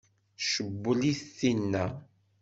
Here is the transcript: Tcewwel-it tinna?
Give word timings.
Tcewwel-it 0.39 1.21
tinna? 1.37 1.85